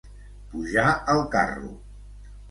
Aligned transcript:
Pujar 0.53 0.85
al 1.15 1.17
carro. 1.35 1.69